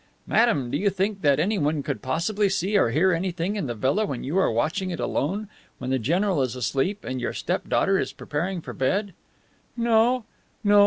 [0.25, 4.03] "Madame, do you think that anyone could possibly see or hear anything in the villa
[4.03, 7.99] when you are watching it alone, when the general is asleep and your step daughter
[7.99, 9.13] is preparing for bed?"
[9.77, 10.25] "No.
[10.63, 10.79] No.